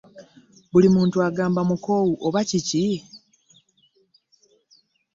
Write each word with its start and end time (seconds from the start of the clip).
Buli 0.71 0.87
muntu 0.95 1.17
agamba 1.27 1.61
mukoowu 1.69 2.13
oba 2.27 2.41
kiki! 2.49 2.85